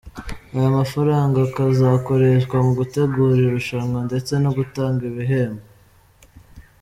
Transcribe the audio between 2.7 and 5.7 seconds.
gutegura iri rushanwa ndetse no gutanga ibihembo.